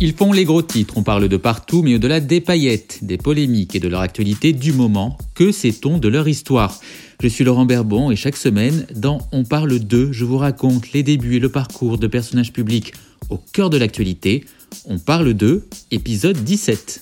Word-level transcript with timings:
Ils 0.00 0.14
font 0.14 0.32
les 0.32 0.44
gros 0.44 0.62
titres, 0.62 0.94
on 0.96 1.02
parle 1.02 1.28
de 1.28 1.36
partout, 1.36 1.82
mais 1.82 1.96
au-delà 1.96 2.20
des 2.20 2.40
paillettes, 2.40 3.00
des 3.02 3.16
polémiques 3.16 3.74
et 3.74 3.80
de 3.80 3.88
leur 3.88 4.00
actualité 4.00 4.52
du 4.52 4.72
moment, 4.72 5.18
que 5.34 5.50
sait-on 5.50 5.98
de 5.98 6.06
leur 6.06 6.28
histoire? 6.28 6.78
Je 7.20 7.26
suis 7.26 7.42
Laurent 7.42 7.66
Berbon 7.66 8.12
et 8.12 8.16
chaque 8.16 8.36
semaine, 8.36 8.86
dans 8.94 9.18
On 9.32 9.42
parle 9.42 9.80
d'eux, 9.80 10.12
je 10.12 10.24
vous 10.24 10.38
raconte 10.38 10.92
les 10.92 11.02
débuts 11.02 11.34
et 11.34 11.40
le 11.40 11.48
parcours 11.48 11.98
de 11.98 12.06
personnages 12.06 12.52
publics 12.52 12.94
au 13.28 13.38
cœur 13.38 13.70
de 13.70 13.76
l'actualité. 13.76 14.44
On 14.84 15.00
parle 15.00 15.34
d'eux, 15.34 15.66
épisode 15.90 16.44
17. 16.44 17.00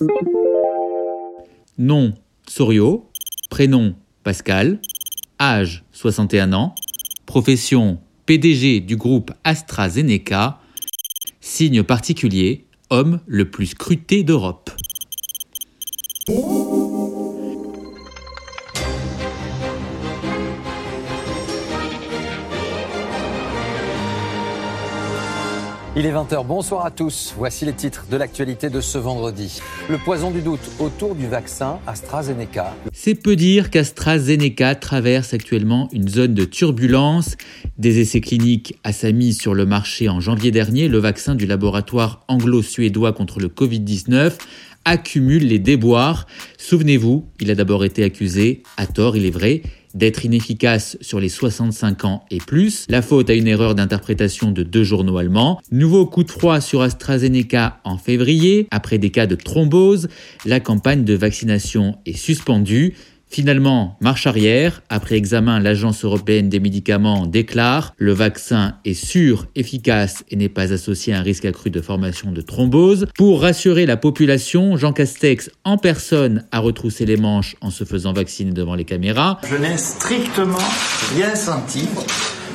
Nom 1.77 2.15
Sorio, 2.49 3.11
prénom 3.51 3.95
Pascal, 4.25 4.81
âge 5.39 5.85
61 5.93 6.55
ans, 6.55 6.75
profession 7.27 7.99
PDG 8.25 8.81
du 8.81 8.97
groupe 8.97 9.33
AstraZeneca, 9.45 10.61
signe 11.43 11.83
particulier 11.83 12.66
homme 12.91 13.21
le 13.27 13.51
plus 13.51 13.67
scruté 13.67 14.23
d'Europe. 14.23 14.71
Il 25.99 26.05
est 26.05 26.13
20h, 26.13 26.47
bonsoir 26.47 26.85
à 26.85 26.91
tous. 26.91 27.33
Voici 27.39 27.65
les 27.65 27.73
titres 27.73 28.05
de 28.11 28.19
l'actualité 28.19 28.69
de 28.69 28.83
ce 28.83 28.99
vendredi. 28.99 29.63
Le 29.89 29.97
poison 29.97 30.31
du 30.31 30.43
doute 30.43 30.61
autour 30.79 31.15
du 31.15 31.27
vaccin 31.27 31.79
AstraZeneca. 31.87 32.77
C'est 32.93 33.15
peu 33.15 33.35
dire 33.35 33.71
qu'AstraZeneca 33.71 34.75
traverse 34.75 35.33
actuellement 35.33 35.89
une 35.95 36.07
zone 36.07 36.35
de 36.35 36.45
turbulence. 36.45 37.39
Des 37.79 37.99
essais 37.99 38.21
cliniques 38.21 38.79
à 38.85 38.93
sa 38.93 39.11
mise 39.11 39.41
sur 39.41 39.55
le 39.55 39.65
marché 39.65 40.11
en 40.11 40.21
janvier 40.21 40.51
dernier, 40.51 40.89
le 40.89 40.99
vaccin 40.99 41.35
du 41.35 41.47
laboratoire 41.47 42.27
anglo-suédois 42.29 43.15
contre 43.15 43.41
le 43.41 43.49
Covid-19 43.49 44.35
accumule 44.85 45.47
les 45.47 45.59
déboires. 45.59 46.27
Souvenez-vous, 46.59 47.25
il 47.41 47.51
a 47.51 47.55
d'abord 47.55 47.87
été 47.87 48.05
accusé, 48.05 48.63
à 48.77 48.87
tort 48.87 49.17
il 49.17 49.25
est 49.25 49.31
vrai, 49.31 49.63
d'être 49.97 50.25
inefficace 50.25 50.97
sur 51.01 51.19
les 51.19 51.29
65 51.29 52.05
ans 52.05 52.25
et 52.31 52.39
plus, 52.39 52.85
la 52.89 53.03
faute 53.03 53.31
à 53.31 53.35
une 53.35 53.49
erreur 53.49 53.75
d'interprétation 53.75 54.53
de 54.53 54.63
deux 54.63 54.85
journaux 54.85 55.17
allemands, 55.17 55.61
nouveau 55.73 56.07
coup 56.07 56.23
de 56.23 56.31
froid 56.31 56.61
sur 56.61 56.83
AstraZeneca 56.83 57.81
en 57.85 57.97
février, 57.97 58.69
après 58.71 58.99
des 58.99 59.11
cas 59.11 59.27
de 59.27 59.35
thrombose, 59.35 60.09
la 60.45 60.61
campagne 60.61 61.05
de 61.05 61.15
vaccination 61.15 61.97
est 62.05 62.17
suspendue, 62.17 62.95
Finalement, 63.29 63.97
marche 64.01 64.27
arrière, 64.27 64.83
après 64.89 65.17
examen, 65.17 65.59
l'Agence 65.59 66.05
européenne 66.05 66.49
des 66.49 66.61
médicaments 66.61 67.27
déclare 67.27 67.93
le 67.99 68.13
vaccin 68.13 68.77
est 68.85 68.95
sûr, 68.95 69.47
efficace 69.55 70.25
et 70.31 70.37
n'est 70.37 70.49
pas 70.49 70.73
associé 70.73 71.13
à 71.13 71.19
un 71.19 71.23
risque 71.23 71.45
accru 71.45 71.71
de 71.71 71.81
formation 71.81 72.31
de 72.31 72.41
thrombose. 72.41 73.07
Pour 73.17 73.43
rassurer 73.43 73.85
la 73.85 73.97
population, 73.97 74.77
Jean 74.77 74.93
Castex 74.93 75.51
en 75.65 75.77
personne 75.77 76.45
a 76.53 76.61
retroussé 76.61 77.05
les 77.05 77.17
manches 77.17 77.57
en 77.61 77.71
se 77.71 77.85
faisant 77.85 78.13
vacciner 78.13 78.53
devant 78.53 78.75
les 78.75 78.85
caméras. 78.85 79.41
Je 79.51 79.57
n'ai 79.57 79.77
strictement 79.77 80.57
rien 81.15 81.35
senti, 81.35 81.89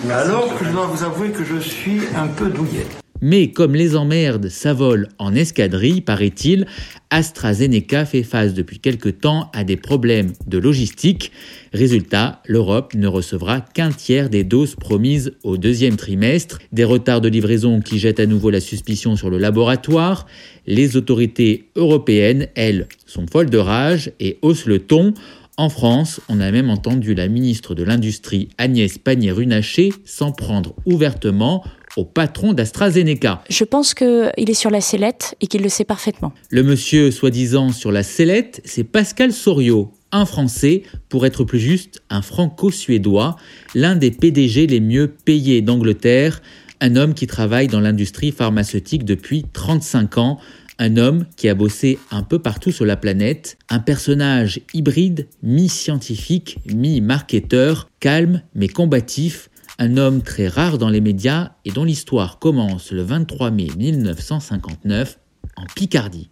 alors 0.09 0.57
que 0.57 0.65
je 0.65 0.71
dois 0.71 0.87
vous 0.87 1.03
avouer 1.03 1.31
que 1.31 1.43
je 1.43 1.59
suis 1.59 1.99
un 2.15 2.27
peu 2.27 2.49
douillet. 2.49 2.87
Mais 3.21 3.51
comme 3.51 3.75
les 3.75 3.95
emmerdes 3.95 4.49
s'avolent 4.49 5.07
en 5.19 5.35
escadrille, 5.35 6.01
paraît-il, 6.01 6.65
AstraZeneca 7.11 8.05
fait 8.05 8.23
face 8.23 8.55
depuis 8.55 8.79
quelque 8.79 9.09
temps 9.09 9.51
à 9.53 9.63
des 9.63 9.77
problèmes 9.77 10.33
de 10.47 10.57
logistique. 10.57 11.31
Résultat, 11.71 12.41
l'Europe 12.47 12.95
ne 12.95 13.07
recevra 13.07 13.61
qu'un 13.61 13.91
tiers 13.91 14.29
des 14.29 14.43
doses 14.43 14.75
promises 14.75 15.33
au 15.43 15.57
deuxième 15.57 15.97
trimestre. 15.97 16.59
Des 16.71 16.83
retards 16.83 17.21
de 17.21 17.29
livraison 17.29 17.79
qui 17.79 17.99
jettent 17.99 18.19
à 18.19 18.25
nouveau 18.25 18.49
la 18.49 18.59
suspicion 18.59 19.15
sur 19.15 19.29
le 19.29 19.37
laboratoire. 19.37 20.25
Les 20.65 20.97
autorités 20.97 21.69
européennes, 21.75 22.47
elles, 22.55 22.87
sont 23.05 23.27
folles 23.27 23.49
de 23.49 23.57
rage 23.57 24.11
et 24.19 24.39
haussent 24.41 24.65
le 24.65 24.79
ton. 24.79 25.13
En 25.57 25.69
France, 25.69 26.21
on 26.29 26.39
a 26.39 26.49
même 26.51 26.69
entendu 26.69 27.13
la 27.13 27.27
ministre 27.27 27.75
de 27.75 27.83
l'Industrie 27.83 28.49
Agnès 28.57 28.97
Pannier-Runacher 28.97 29.93
s'en 30.05 30.31
prendre 30.31 30.73
ouvertement 30.85 31.63
au 31.97 32.05
patron 32.05 32.53
d'AstraZeneca. 32.53 33.43
Je 33.49 33.63
pense 33.65 33.93
qu'il 33.93 34.31
est 34.37 34.53
sur 34.53 34.69
la 34.69 34.79
sellette 34.79 35.35
et 35.41 35.47
qu'il 35.47 35.61
le 35.61 35.69
sait 35.69 35.83
parfaitement. 35.83 36.31
Le 36.49 36.63
monsieur 36.63 37.11
soi-disant 37.11 37.71
sur 37.71 37.91
la 37.91 38.03
sellette, 38.03 38.61
c'est 38.63 38.85
Pascal 38.85 39.33
Soriot, 39.33 39.91
un 40.13 40.25
Français, 40.25 40.83
pour 41.09 41.25
être 41.25 41.43
plus 41.43 41.59
juste, 41.59 42.01
un 42.09 42.21
franco-suédois, 42.21 43.35
l'un 43.75 43.95
des 43.95 44.11
PDG 44.11 44.67
les 44.67 44.79
mieux 44.79 45.09
payés 45.09 45.61
d'Angleterre, 45.61 46.41
un 46.79 46.95
homme 46.95 47.13
qui 47.13 47.27
travaille 47.27 47.67
dans 47.67 47.81
l'industrie 47.81 48.31
pharmaceutique 48.31 49.03
depuis 49.03 49.45
35 49.51 50.17
ans, 50.17 50.39
un 50.81 50.97
homme 50.97 51.27
qui 51.37 51.47
a 51.47 51.53
bossé 51.53 51.99
un 52.09 52.23
peu 52.23 52.39
partout 52.39 52.71
sur 52.71 52.85
la 52.85 52.97
planète, 52.97 53.59
un 53.69 53.77
personnage 53.77 54.61
hybride, 54.73 55.27
mi-scientifique, 55.43 56.57
mi-marketeur, 56.65 57.87
calme 57.99 58.41
mais 58.55 58.67
combatif, 58.67 59.51
un 59.77 59.97
homme 59.97 60.23
très 60.23 60.47
rare 60.47 60.79
dans 60.79 60.89
les 60.89 60.99
médias 60.99 61.51
et 61.65 61.71
dont 61.71 61.83
l'histoire 61.83 62.39
commence 62.39 62.91
le 62.91 63.03
23 63.03 63.51
mai 63.51 63.67
1959 63.77 65.19
en 65.55 65.65
Picardie. 65.75 66.31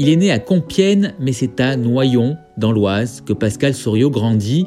Il 0.00 0.08
est 0.08 0.16
né 0.16 0.30
à 0.30 0.38
Compiègne, 0.38 1.12
mais 1.18 1.32
c'est 1.32 1.58
à 1.58 1.76
Noyon, 1.76 2.36
dans 2.56 2.70
l'Oise, 2.70 3.20
que 3.20 3.32
Pascal 3.32 3.74
Soriot 3.74 4.10
grandit. 4.10 4.66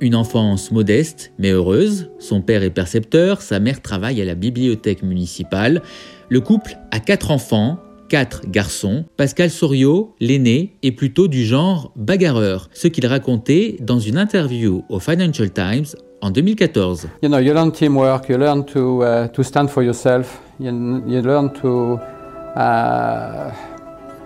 Une 0.00 0.14
enfance 0.14 0.70
modeste, 0.70 1.32
mais 1.38 1.50
heureuse. 1.50 2.08
Son 2.20 2.40
père 2.40 2.62
est 2.62 2.70
percepteur, 2.70 3.42
sa 3.42 3.58
mère 3.58 3.82
travaille 3.82 4.22
à 4.22 4.24
la 4.24 4.36
bibliothèque 4.36 5.02
municipale. 5.02 5.82
Le 6.28 6.40
couple 6.40 6.76
a 6.92 7.00
quatre 7.00 7.32
enfants, 7.32 7.78
quatre 8.08 8.42
garçons, 8.46 9.04
Pascal 9.16 9.50
Soriot, 9.50 10.14
l'aîné, 10.20 10.76
est 10.84 10.92
plutôt 10.92 11.26
du 11.26 11.44
genre 11.44 11.92
bagarreur, 11.96 12.70
ce 12.72 12.86
qu'il 12.86 13.06
racontait 13.06 13.76
dans 13.80 13.98
une 13.98 14.18
interview 14.18 14.84
au 14.88 15.00
Financial 15.00 15.50
Times 15.50 15.86
en 16.20 16.30
2014. 16.30 17.08
You 17.22 17.28
know, 17.28 17.38
you 17.38 17.52
learn 17.52 17.72
teamwork, 17.72 18.28
you 18.28 18.38
learn 18.38 18.64
to, 18.66 19.02
uh, 19.02 19.42
stand 19.42 19.68
for 19.68 19.82
yourself, 19.82 20.40
you, 20.60 20.70
you 21.08 21.20
learn 21.22 21.52
to 21.54 21.98
uh, 22.54 23.50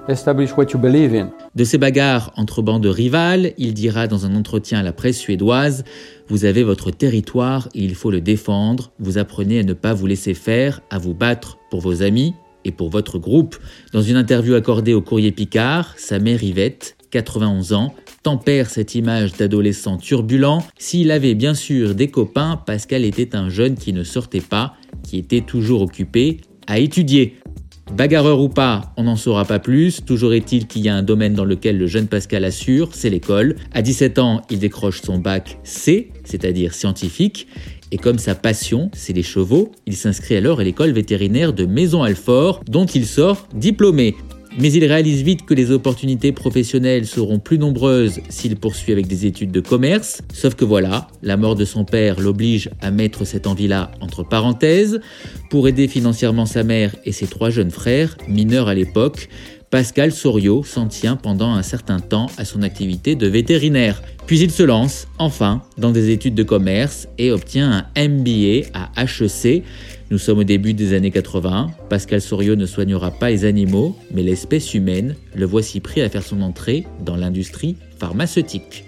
establish 0.08 0.56
what 0.56 0.66
you 0.72 0.78
believe 0.78 1.14
in. 1.14 1.30
De 1.54 1.64
ces 1.64 1.78
bagarres 1.78 2.32
entre 2.36 2.62
bandes 2.62 2.86
rivales, 2.86 3.52
il 3.58 3.74
dira 3.74 4.06
dans 4.06 4.26
un 4.26 4.34
entretien 4.34 4.80
à 4.80 4.82
la 4.82 4.92
presse 4.92 5.18
suédoise 5.18 5.84
Vous 6.28 6.44
avez 6.44 6.62
votre 6.62 6.90
territoire 6.90 7.68
et 7.74 7.84
il 7.84 7.94
faut 7.94 8.10
le 8.10 8.20
défendre. 8.20 8.92
Vous 8.98 9.18
apprenez 9.18 9.60
à 9.60 9.62
ne 9.62 9.74
pas 9.74 9.94
vous 9.94 10.06
laisser 10.06 10.34
faire, 10.34 10.80
à 10.90 10.98
vous 10.98 11.14
battre 11.14 11.58
pour 11.70 11.80
vos 11.80 12.02
amis, 12.02 12.34
et 12.64 12.72
pour 12.72 12.90
votre 12.90 13.18
groupe. 13.18 13.56
Dans 13.92 14.02
une 14.02 14.16
interview 14.16 14.54
accordée 14.54 14.94
au 14.94 15.02
Courrier 15.02 15.32
Picard, 15.32 15.94
sa 15.96 16.19
mère 16.19 16.42
Yvette, 16.42 16.96
91 17.10 17.72
ans, 17.72 17.94
tempère 18.22 18.70
cette 18.70 18.94
image 18.94 19.32
d'adolescent 19.36 19.98
turbulent. 19.98 20.62
S'il 20.78 21.10
avait 21.10 21.34
bien 21.34 21.54
sûr 21.54 21.94
des 21.94 22.08
copains, 22.08 22.60
Pascal 22.64 23.04
était 23.04 23.36
un 23.36 23.48
jeune 23.48 23.74
qui 23.74 23.92
ne 23.92 24.04
sortait 24.04 24.40
pas, 24.40 24.74
qui 25.02 25.19
était 25.19 25.40
toujours 25.40 25.82
occupé 25.82 26.38
à 26.66 26.78
étudier. 26.78 27.36
Bagarreur 27.91 28.41
ou 28.41 28.48
pas, 28.48 28.93
on 28.97 29.03
n'en 29.03 29.16
saura 29.16 29.44
pas 29.44 29.59
plus. 29.59 30.04
Toujours 30.04 30.32
est-il 30.32 30.66
qu'il 30.66 30.82
y 30.82 30.88
a 30.88 30.94
un 30.94 31.03
domaine 31.03 31.34
dans 31.34 31.44
lequel 31.44 31.78
le 31.78 31.87
jeune 31.87 32.06
Pascal 32.06 32.44
assure, 32.44 32.91
c'est 32.93 33.10
l'école. 33.10 33.56
À 33.72 33.82
17 33.82 34.19
ans, 34.19 34.43
il 34.50 34.60
décroche 34.60 35.03
son 35.03 35.19
bac 35.19 35.59
C, 35.62 36.10
c'est-à-dire 36.25 36.72
scientifique. 36.75 37.48
Et 37.91 37.98
comme 37.98 38.19
sa 38.19 38.34
passion, 38.34 38.91
c'est 38.94 39.12
les 39.12 39.22
chevaux, 39.22 39.70
il 39.87 39.97
s'inscrit 39.97 40.37
alors 40.37 40.60
à 40.60 40.65
l'école 40.65 40.93
vétérinaire 40.93 41.53
de 41.53 41.66
Maison-Alfort, 41.66 42.62
dont 42.66 42.87
il 42.87 43.04
sort 43.04 43.47
diplômé. 43.54 44.16
Mais 44.58 44.70
il 44.70 44.84
réalise 44.84 45.22
vite 45.22 45.46
que 45.46 45.54
les 45.54 45.70
opportunités 45.70 46.30
professionnelles 46.30 47.06
seront 47.06 47.38
plus 47.38 47.58
nombreuses 47.58 48.20
s'il 48.28 48.56
poursuit 48.56 48.92
avec 48.92 49.06
des 49.06 49.24
études 49.24 49.50
de 49.50 49.60
commerce. 49.60 50.20
Sauf 50.32 50.54
que 50.54 50.66
voilà, 50.66 51.08
la 51.22 51.38
mort 51.38 51.54
de 51.54 51.64
son 51.64 51.87
père 51.87 52.20
l'oblige 52.20 52.69
à 52.82 52.90
mettre 52.90 53.25
cette 53.25 53.46
envie-là 53.46 53.93
entre 54.02 54.22
parenthèses. 54.22 55.00
Pour 55.49 55.69
aider 55.69 55.88
financièrement 55.88 56.44
sa 56.44 56.64
mère 56.64 56.94
et 57.04 57.12
ses 57.12 57.26
trois 57.26 57.49
jeunes 57.49 57.70
frères, 57.70 58.19
mineurs 58.28 58.69
à 58.69 58.75
l'époque, 58.75 59.31
Pascal 59.72 60.12
Soriot 60.12 60.64
s'en 60.64 60.86
tient 60.86 61.16
pendant 61.16 61.54
un 61.54 61.62
certain 61.62 61.98
temps 61.98 62.26
à 62.36 62.44
son 62.44 62.60
activité 62.60 63.14
de 63.14 63.26
vétérinaire. 63.26 64.02
Puis 64.26 64.38
il 64.40 64.50
se 64.50 64.62
lance, 64.62 65.08
enfin, 65.19 65.62
dans 65.78 65.92
des 65.92 66.10
études 66.10 66.34
de 66.34 66.42
commerce 66.42 67.08
et 67.16 67.32
obtient 67.32 67.86
un 67.96 68.08
MBA 68.08 68.69
à 68.74 68.90
HEC. 69.02 69.64
Nous 70.10 70.19
sommes 70.19 70.40
au 70.40 70.44
début 70.44 70.74
des 70.74 70.92
années 70.92 71.10
80. 71.10 71.70
Pascal 71.88 72.20
Soriot 72.20 72.54
ne 72.54 72.66
soignera 72.66 73.10
pas 73.12 73.30
les 73.30 73.46
animaux, 73.46 73.96
mais 74.12 74.22
l'espèce 74.22 74.74
humaine. 74.74 75.16
Le 75.34 75.46
voici 75.46 75.80
prêt 75.80 76.02
à 76.02 76.10
faire 76.10 76.22
son 76.22 76.42
entrée 76.42 76.86
dans 77.00 77.16
l'industrie 77.16 77.76
pharmaceutique. 77.98 78.84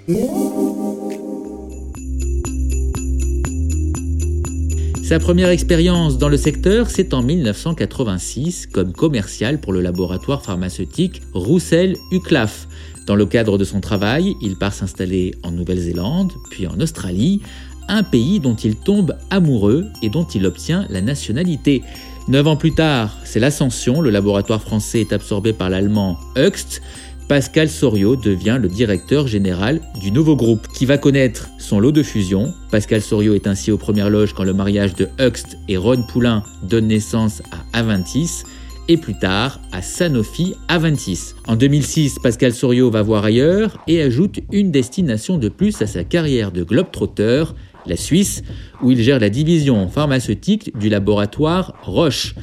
Sa 5.04 5.18
première 5.18 5.50
expérience 5.50 6.16
dans 6.16 6.30
le 6.30 6.38
secteur, 6.38 6.88
c'est 6.88 7.12
en 7.12 7.22
1986 7.22 8.66
comme 8.72 8.94
commercial 8.94 9.60
pour 9.60 9.74
le 9.74 9.82
laboratoire 9.82 10.42
pharmaceutique 10.42 11.20
Roussel 11.34 11.96
Uclaf. 12.10 12.66
Dans 13.06 13.14
le 13.14 13.26
cadre 13.26 13.58
de 13.58 13.64
son 13.64 13.80
travail, 13.80 14.34
il 14.40 14.56
part 14.56 14.72
s'installer 14.72 15.34
en 15.42 15.50
Nouvelle-Zélande, 15.50 16.32
puis 16.48 16.66
en 16.66 16.80
Australie, 16.80 17.42
un 17.86 18.02
pays 18.02 18.40
dont 18.40 18.54
il 18.54 18.76
tombe 18.76 19.14
amoureux 19.28 19.84
et 20.00 20.08
dont 20.08 20.24
il 20.24 20.46
obtient 20.46 20.86
la 20.88 21.02
nationalité. 21.02 21.82
Neuf 22.26 22.46
ans 22.46 22.56
plus 22.56 22.72
tard, 22.72 23.18
c'est 23.24 23.40
l'ascension, 23.40 24.00
le 24.00 24.08
laboratoire 24.08 24.62
français 24.62 25.02
est 25.02 25.12
absorbé 25.12 25.52
par 25.52 25.68
l'allemand 25.68 26.18
Höchst, 26.34 26.80
Pascal 27.28 27.70
Soriot 27.70 28.16
devient 28.16 28.58
le 28.60 28.68
directeur 28.68 29.26
général 29.26 29.80
du 29.98 30.10
nouveau 30.10 30.36
groupe, 30.36 30.68
qui 30.68 30.84
va 30.84 30.98
connaître 30.98 31.48
son 31.58 31.80
lot 31.80 31.90
de 31.90 32.02
fusion. 32.02 32.52
Pascal 32.70 33.00
Soriot 33.00 33.34
est 33.34 33.46
ainsi 33.46 33.72
aux 33.72 33.78
premières 33.78 34.10
loges 34.10 34.34
quand 34.34 34.44
le 34.44 34.52
mariage 34.52 34.94
de 34.94 35.08
Huxt 35.18 35.56
et 35.68 35.78
Ron 35.78 36.02
Poulain 36.02 36.44
donne 36.62 36.88
naissance 36.88 37.42
à 37.50 37.78
Aventis, 37.78 38.42
et 38.88 38.98
plus 38.98 39.18
tard 39.18 39.58
à 39.72 39.80
Sanofi 39.80 40.54
Aventis. 40.68 41.32
En 41.46 41.56
2006, 41.56 42.18
Pascal 42.22 42.52
Soriot 42.52 42.90
va 42.90 43.00
voir 43.00 43.24
ailleurs 43.24 43.78
et 43.86 44.02
ajoute 44.02 44.40
une 44.52 44.70
destination 44.70 45.38
de 45.38 45.48
plus 45.48 45.80
à 45.80 45.86
sa 45.86 46.04
carrière 46.04 46.52
de 46.52 46.62
globetrotter, 46.62 47.44
la 47.86 47.96
Suisse, 47.96 48.42
où 48.82 48.90
il 48.90 49.00
gère 49.00 49.18
la 49.18 49.30
division 49.30 49.88
pharmaceutique 49.88 50.76
du 50.78 50.90
laboratoire 50.90 51.74
Roche. 51.82 52.34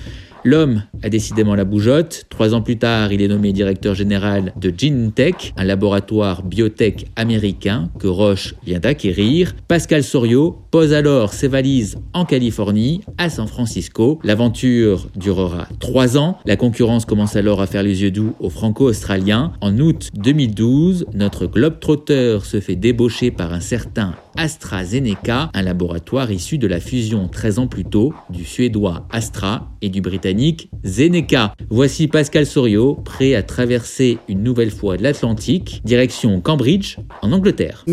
L'homme 0.44 0.84
a 1.04 1.10
décidément 1.10 1.56
la 1.56 1.66
bougeotte. 1.66 2.26
Trois 2.30 2.54
ans 2.54 2.62
plus 2.62 2.78
tard, 2.78 3.12
il 3.12 3.22
est 3.22 3.28
nommé 3.28 3.54
directeur 3.54 3.96
général 3.96 4.54
de 4.60 4.74
GeneTech, 4.76 5.54
un 5.58 5.64
laboratoire 5.64 6.44
biotech 6.44 7.08
américain 7.16 7.90
que 8.00 8.08
Roche 8.08 8.56
vient 8.66 8.80
d'acquérir. 8.80 9.54
Pascal 9.68 10.04
Sorio 10.04 10.58
pose 10.72 10.94
alors 10.94 11.34
ses 11.34 11.48
valises 11.48 11.98
en 12.14 12.26
Californie, 12.26 13.02
à 13.18 13.30
San 13.30 13.48
Francisco. 13.48 14.20
L'aventure 14.24 15.08
durera 15.16 15.68
trois 15.80 16.18
ans. 16.18 16.38
La 16.46 16.56
concurrence 16.56 17.06
commence 17.06 17.36
alors 17.36 17.62
à 17.62 17.68
faire 17.68 17.84
les 17.84 18.02
yeux 18.02 18.12
doux 18.12 18.34
aux 18.40 18.50
franco-australiens. 18.50 19.54
En 19.62 19.78
août 19.80 20.10
2012, 20.16 21.06
notre 21.14 21.46
globetrotter 21.46 22.40
se 22.44 22.60
fait 22.60 22.76
débaucher 22.76 23.32
par 23.32 23.54
un 23.54 23.60
certain 23.60 24.16
AstraZeneca, 24.38 25.50
un 25.54 25.62
laboratoire 25.62 26.32
issu 26.32 26.58
de 26.58 26.68
la 26.68 26.80
fusion 26.80 27.28
13 27.28 27.60
ans 27.60 27.68
plus 27.68 27.84
tôt 27.84 28.14
du 28.30 28.46
suédois 28.46 29.08
Astra 29.12 29.70
et 29.82 29.90
du 29.90 30.02
britannique 30.02 30.70
Zeneca. 30.92 31.56
Voici 31.70 32.10
Pascal 32.10 32.46
Sorio, 32.46 32.96
prêt 32.96 33.34
à 33.34 33.44
traverser 33.44 34.18
une 34.28 34.44
nouvelle 34.44 34.72
fois 34.72 34.98
l'Atlantique, 34.98 35.82
direction 35.86 36.42
Cambridge, 36.42 36.98
en 37.22 37.32
Angleterre. 37.32 37.86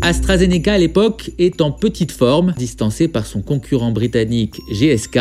AstraZeneca 0.00 0.72
à 0.72 0.78
l'époque 0.78 1.32
est 1.38 1.60
en 1.60 1.70
petite 1.70 2.12
forme, 2.12 2.54
distancé 2.56 3.08
par 3.08 3.26
son 3.26 3.42
concurrent 3.42 3.92
britannique 3.92 4.60
GSK, 4.70 5.18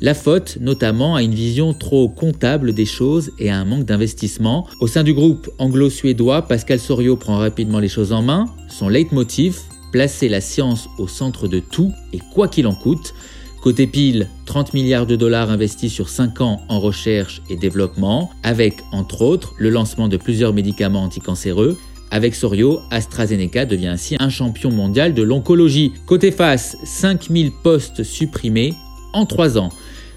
la 0.00 0.14
faute 0.14 0.58
notamment 0.60 1.14
à 1.14 1.22
une 1.22 1.34
vision 1.34 1.74
trop 1.74 2.08
comptable 2.08 2.74
des 2.74 2.86
choses 2.86 3.30
et 3.38 3.50
à 3.50 3.58
un 3.58 3.64
manque 3.64 3.84
d'investissement. 3.84 4.66
Au 4.80 4.88
sein 4.88 5.04
du 5.04 5.14
groupe 5.14 5.48
anglo-suédois, 5.58 6.42
Pascal 6.42 6.80
Sorio 6.80 7.16
prend 7.16 7.38
rapidement 7.38 7.78
les 7.78 7.88
choses 7.88 8.12
en 8.12 8.22
main. 8.22 8.46
Son 8.68 8.88
leitmotiv, 8.88 9.60
placer 9.92 10.28
la 10.28 10.40
science 10.40 10.88
au 10.98 11.06
centre 11.06 11.46
de 11.46 11.60
tout 11.60 11.92
et 12.12 12.18
quoi 12.34 12.48
qu'il 12.48 12.66
en 12.66 12.74
coûte. 12.74 13.14
Côté 13.62 13.86
pile, 13.86 14.28
30 14.46 14.74
milliards 14.74 15.06
de 15.06 15.14
dollars 15.14 15.50
investis 15.50 15.92
sur 15.92 16.08
5 16.08 16.40
ans 16.40 16.62
en 16.68 16.80
recherche 16.80 17.42
et 17.48 17.54
développement, 17.54 18.30
avec 18.42 18.74
entre 18.90 19.22
autres 19.22 19.54
le 19.58 19.70
lancement 19.70 20.08
de 20.08 20.16
plusieurs 20.16 20.52
médicaments 20.52 21.04
anticancéreux. 21.04 21.78
Avec 22.10 22.34
Sorio, 22.34 22.80
AstraZeneca 22.90 23.64
devient 23.64 23.86
ainsi 23.86 24.16
un 24.18 24.28
champion 24.30 24.70
mondial 24.72 25.14
de 25.14 25.22
l'oncologie. 25.22 25.92
Côté 26.06 26.32
face, 26.32 26.76
5000 26.82 27.52
postes 27.62 28.02
supprimés 28.02 28.74
en 29.12 29.26
3 29.26 29.58
ans. 29.58 29.68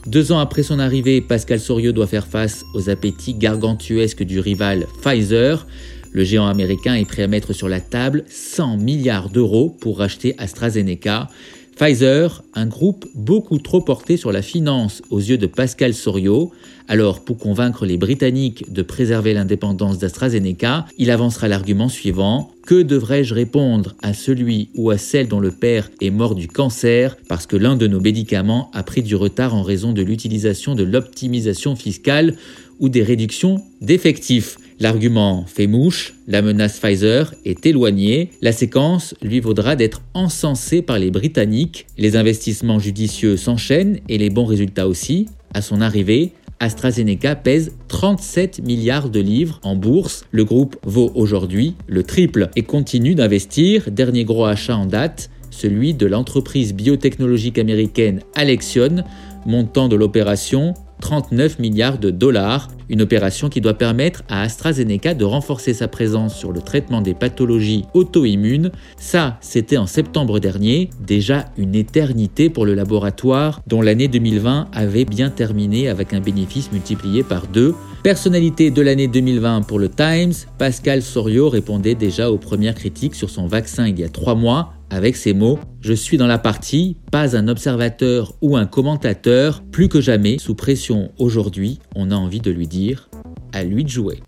Deux 0.07 0.31
ans 0.31 0.39
après 0.39 0.61
son 0.61 0.77
arrivée, 0.77 1.19
Pascal 1.19 1.59
Soriot 1.59 1.91
doit 1.91 2.05
faire 2.05 2.27
face 2.27 2.63
aux 2.75 2.89
appétits 2.89 3.33
gargantuesques 3.33 4.23
du 4.23 4.39
rival 4.39 4.85
Pfizer. 5.01 5.65
Le 6.15 6.23
géant 6.23 6.47
américain 6.47 6.95
est 6.95 7.03
prêt 7.03 7.23
à 7.23 7.27
mettre 7.27 7.51
sur 7.51 7.67
la 7.67 7.81
table 7.81 8.23
100 8.29 8.77
milliards 8.77 9.29
d'euros 9.29 9.75
pour 9.81 9.97
racheter 9.97 10.33
AstraZeneca. 10.37 11.27
Pfizer, 11.75 12.41
un 12.53 12.67
groupe 12.67 13.05
beaucoup 13.15 13.59
trop 13.59 13.81
porté 13.81 14.15
sur 14.15 14.31
la 14.31 14.41
finance 14.41 15.01
aux 15.09 15.19
yeux 15.19 15.37
de 15.37 15.45
Pascal 15.45 15.93
Soriot. 15.93 16.53
Alors, 16.87 17.25
pour 17.25 17.37
convaincre 17.37 17.85
les 17.85 17.97
Britanniques 17.97 18.71
de 18.71 18.81
préserver 18.81 19.33
l'indépendance 19.33 19.97
d'AstraZeneca, 19.97 20.85
il 20.97 21.11
avancera 21.11 21.49
l'argument 21.49 21.89
suivant. 21.89 22.49
Que 22.65 22.81
devrais-je 22.81 23.33
répondre 23.33 23.93
à 24.01 24.13
celui 24.13 24.69
ou 24.73 24.91
à 24.91 24.97
celle 24.97 25.27
dont 25.27 25.41
le 25.41 25.51
père 25.51 25.89
est 25.99 26.11
mort 26.11 26.35
du 26.35 26.47
cancer 26.47 27.17
parce 27.27 27.45
que 27.45 27.57
l'un 27.57 27.75
de 27.75 27.87
nos 27.87 27.99
médicaments 27.99 28.71
a 28.73 28.83
pris 28.83 29.03
du 29.03 29.17
retard 29.17 29.53
en 29.53 29.63
raison 29.63 29.91
de 29.91 30.01
l'utilisation 30.01 30.75
de 30.75 30.83
l'optimisation 30.83 31.75
fiscale 31.75 32.37
ou 32.79 32.87
des 32.87 33.03
réductions 33.03 33.61
d'effectifs? 33.81 34.55
L'argument 34.79 35.45
fait 35.47 35.67
mouche, 35.67 36.15
la 36.27 36.41
menace 36.41 36.79
Pfizer 36.79 37.33
est 37.45 37.65
éloignée, 37.65 38.31
la 38.41 38.51
séquence 38.51 39.15
lui 39.21 39.39
vaudra 39.39 39.77
d'être 39.77 40.01
encensée 40.13 40.81
par 40.81 40.99
les 40.99 41.11
Britanniques, 41.11 41.87
les 41.97 42.17
investissements 42.17 42.79
judicieux 42.79 43.37
s'enchaînent 43.37 43.99
et 44.09 44.17
les 44.17 44.29
bons 44.29 44.45
résultats 44.45 44.89
aussi. 44.89 45.27
À 45.53 45.61
son 45.61 45.79
arrivée, 45.79 46.33
AstraZeneca 46.59 47.35
pèse 47.35 47.71
37 47.87 48.63
milliards 48.65 49.09
de 49.09 49.21
livres 49.21 49.61
en 49.63 49.77
bourse. 49.77 50.25
Le 50.31 50.43
groupe 50.43 50.75
vaut 50.83 51.11
aujourd'hui 51.15 51.75
le 51.87 52.03
triple 52.03 52.49
et 52.57 52.63
continue 52.63 53.15
d'investir. 53.15 53.89
Dernier 53.91 54.25
gros 54.25 54.45
achat 54.45 54.75
en 54.75 54.85
date, 54.85 55.29
celui 55.51 55.93
de 55.93 56.05
l'entreprise 56.05 56.73
biotechnologique 56.73 57.59
américaine 57.59 58.21
Alexion, 58.35 59.05
montant 59.45 59.87
de 59.87 59.95
l'opération 59.95 60.73
39 61.01 61.59
milliards 61.59 61.97
de 61.97 62.09
dollars, 62.09 62.69
une 62.89 63.01
opération 63.01 63.49
qui 63.49 63.61
doit 63.61 63.73
permettre 63.73 64.23
à 64.29 64.41
AstraZeneca 64.41 65.13
de 65.13 65.25
renforcer 65.25 65.73
sa 65.73 65.87
présence 65.87 66.35
sur 66.35 66.51
le 66.51 66.61
traitement 66.61 67.01
des 67.01 67.13
pathologies 67.13 67.85
auto-immunes. 67.93 68.71
Ça, 68.97 69.37
c'était 69.41 69.77
en 69.77 69.87
septembre 69.87 70.39
dernier, 70.39 70.89
déjà 71.05 71.45
une 71.57 71.75
éternité 71.75 72.49
pour 72.49 72.65
le 72.65 72.73
laboratoire 72.73 73.61
dont 73.67 73.81
l'année 73.81 74.07
2020 74.07 74.67
avait 74.73 75.05
bien 75.05 75.29
terminé 75.29 75.89
avec 75.89 76.13
un 76.13 76.19
bénéfice 76.19 76.71
multiplié 76.71 77.23
par 77.23 77.47
deux. 77.47 77.73
Personnalité 78.03 78.69
de 78.69 78.81
l'année 78.81 79.07
2020 79.07 79.63
pour 79.63 79.79
le 79.79 79.89
Times, 79.89 80.33
Pascal 80.59 81.01
Sorio 81.01 81.49
répondait 81.49 81.95
déjà 81.95 82.29
aux 82.29 82.37
premières 82.37 82.75
critiques 82.75 83.15
sur 83.15 83.29
son 83.31 83.47
vaccin 83.47 83.87
il 83.87 83.99
y 83.99 84.03
a 84.03 84.09
trois 84.09 84.35
mois 84.35 84.74
avec 84.89 85.15
ces 85.15 85.33
mots 85.33 85.59
Je 85.81 85.93
suis 85.93 86.17
dans 86.17 86.27
la 86.27 86.37
partie, 86.37 86.97
pas 87.11 87.35
un 87.35 87.47
observateur 87.47 88.33
ou 88.41 88.57
un 88.57 88.65
commentateur, 88.65 89.63
plus 89.71 89.89
que 89.89 90.01
jamais, 90.01 90.37
sous 90.37 90.55
pression 90.55 91.11
aujourd'hui, 91.17 91.79
on 91.95 92.11
a 92.11 92.15
envie 92.15 92.39
de 92.41 92.51
lui 92.51 92.67
dire 92.67 93.09
à 93.53 93.63
lui 93.63 93.83
de 93.83 93.89
jouer. 93.89 94.21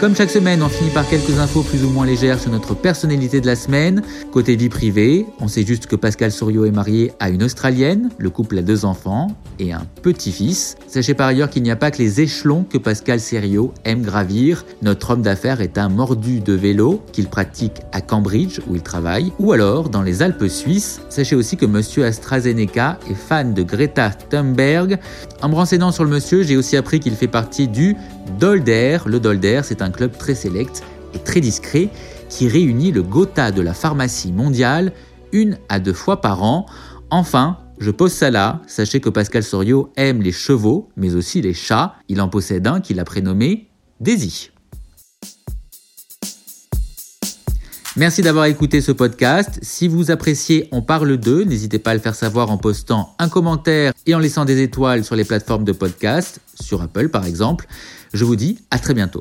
Comme 0.00 0.14
chaque 0.14 0.30
semaine, 0.30 0.62
on 0.62 0.68
finit 0.68 0.90
par 0.90 1.08
quelques 1.08 1.40
infos 1.40 1.64
plus 1.64 1.82
ou 1.82 1.90
moins 1.90 2.06
légères 2.06 2.38
sur 2.38 2.52
notre 2.52 2.74
personnalité 2.74 3.40
de 3.40 3.46
la 3.46 3.56
semaine. 3.56 4.02
Côté 4.30 4.54
vie 4.54 4.68
privée, 4.68 5.26
on 5.40 5.48
sait 5.48 5.66
juste 5.66 5.86
que 5.86 5.96
Pascal 5.96 6.30
Souriau 6.30 6.66
est 6.66 6.70
marié 6.70 7.10
à 7.18 7.30
une 7.30 7.42
Australienne, 7.42 8.10
le 8.16 8.30
couple 8.30 8.58
a 8.58 8.62
deux 8.62 8.84
enfants 8.84 9.26
et 9.58 9.72
un 9.72 9.84
petit-fils. 10.02 10.76
Sachez 10.86 11.14
par 11.14 11.26
ailleurs 11.26 11.50
qu'il 11.50 11.64
n'y 11.64 11.72
a 11.72 11.76
pas 11.76 11.90
que 11.90 11.98
les 11.98 12.20
échelons 12.20 12.62
que 12.62 12.78
Pascal 12.78 13.18
Serio 13.18 13.74
aime 13.84 14.02
gravir. 14.02 14.64
Notre 14.82 15.10
homme 15.10 15.22
d'affaires 15.22 15.60
est 15.60 15.78
un 15.78 15.88
mordu 15.88 16.38
de 16.38 16.52
vélo 16.52 17.02
qu'il 17.10 17.26
pratique 17.26 17.80
à 17.90 18.00
Cambridge 18.00 18.60
où 18.68 18.76
il 18.76 18.82
travaille, 18.82 19.32
ou 19.40 19.50
alors 19.50 19.88
dans 19.88 20.02
les 20.02 20.22
Alpes 20.22 20.46
suisses. 20.46 21.00
Sachez 21.08 21.34
aussi 21.34 21.56
que 21.56 21.66
monsieur 21.66 22.04
AstraZeneca 22.04 23.00
est 23.10 23.14
fan 23.14 23.52
de 23.52 23.64
Greta 23.64 24.10
Thunberg. 24.10 25.00
En 25.42 25.48
me 25.48 25.56
renseignant 25.56 25.90
sur 25.90 26.04
le 26.04 26.10
monsieur, 26.10 26.44
j'ai 26.44 26.56
aussi 26.56 26.76
appris 26.76 27.00
qu'il 27.00 27.16
fait 27.16 27.26
partie 27.26 27.66
du 27.66 27.96
Dolder. 28.38 28.98
Le 29.06 29.18
Dolder, 29.18 29.62
c'est 29.64 29.82
un 29.82 29.87
club 29.90 30.16
très 30.16 30.34
sélect 30.34 30.82
et 31.14 31.18
très 31.18 31.40
discret 31.40 31.88
qui 32.28 32.48
réunit 32.48 32.92
le 32.92 33.02
Gotha 33.02 33.50
de 33.50 33.62
la 33.62 33.74
pharmacie 33.74 34.32
mondiale 34.32 34.92
une 35.32 35.58
à 35.68 35.80
deux 35.80 35.92
fois 35.92 36.20
par 36.20 36.42
an. 36.42 36.66
Enfin, 37.10 37.58
je 37.78 37.90
pose 37.90 38.12
ça 38.12 38.30
là, 38.30 38.60
sachez 38.66 39.00
que 39.00 39.08
Pascal 39.08 39.42
Sorio 39.42 39.92
aime 39.96 40.20
les 40.22 40.32
chevaux, 40.32 40.88
mais 40.96 41.14
aussi 41.14 41.40
les 41.40 41.54
chats. 41.54 41.94
Il 42.08 42.20
en 42.20 42.28
possède 42.28 42.66
un 42.66 42.80
qu'il 42.80 43.00
a 43.00 43.04
prénommé 43.04 43.68
Daisy. 44.00 44.50
Merci 47.96 48.22
d'avoir 48.22 48.44
écouté 48.44 48.80
ce 48.80 48.92
podcast. 48.92 49.58
Si 49.62 49.88
vous 49.88 50.12
appréciez 50.12 50.68
On 50.70 50.82
parle 50.82 51.16
d'eux, 51.16 51.42
n'hésitez 51.42 51.80
pas 51.80 51.90
à 51.90 51.94
le 51.94 52.00
faire 52.00 52.14
savoir 52.14 52.50
en 52.50 52.56
postant 52.56 53.16
un 53.18 53.28
commentaire 53.28 53.92
et 54.06 54.14
en 54.14 54.20
laissant 54.20 54.44
des 54.44 54.62
étoiles 54.62 55.04
sur 55.04 55.16
les 55.16 55.24
plateformes 55.24 55.64
de 55.64 55.72
podcast, 55.72 56.40
sur 56.60 56.80
Apple 56.80 57.08
par 57.08 57.26
exemple. 57.26 57.66
Je 58.12 58.24
vous 58.24 58.36
dis 58.36 58.58
à 58.70 58.78
très 58.78 58.94
bientôt. 58.94 59.20